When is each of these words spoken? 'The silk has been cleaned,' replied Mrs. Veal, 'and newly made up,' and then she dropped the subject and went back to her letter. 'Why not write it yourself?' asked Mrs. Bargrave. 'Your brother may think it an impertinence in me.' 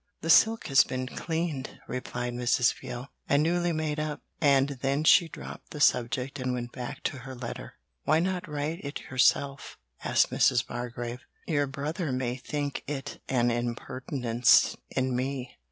'The 0.21 0.31
silk 0.31 0.65
has 0.65 0.83
been 0.83 1.05
cleaned,' 1.05 1.79
replied 1.87 2.33
Mrs. 2.33 2.73
Veal, 2.73 3.09
'and 3.29 3.43
newly 3.43 3.71
made 3.71 3.99
up,' 3.99 4.23
and 4.41 4.69
then 4.81 5.03
she 5.03 5.27
dropped 5.27 5.69
the 5.69 5.79
subject 5.79 6.39
and 6.39 6.53
went 6.53 6.71
back 6.71 7.03
to 7.03 7.19
her 7.19 7.35
letter. 7.35 7.75
'Why 8.05 8.19
not 8.19 8.47
write 8.49 8.81
it 8.83 9.01
yourself?' 9.11 9.77
asked 10.03 10.31
Mrs. 10.31 10.65
Bargrave. 10.65 11.21
'Your 11.45 11.67
brother 11.67 12.11
may 12.11 12.35
think 12.35 12.81
it 12.87 13.21
an 13.29 13.51
impertinence 13.51 14.75
in 14.89 15.15
me.' 15.15 15.59